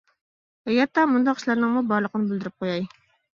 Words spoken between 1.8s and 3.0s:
بارلىقىنى بىلدۈرۈپ قوياي.